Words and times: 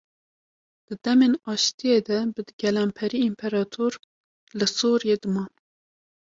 Di 0.85 0.93
demên 1.03 1.33
aşitiye 1.51 1.99
de 2.07 2.17
bi 2.33 2.41
gelemperî 2.61 3.17
împerator 3.29 3.93
li 4.59 4.67
Sûriyê 4.77 5.15
diman. 5.21 5.51